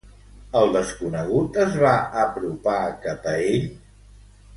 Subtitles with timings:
[0.59, 1.91] El desconegut es va
[2.21, 3.69] apropar cap a ell?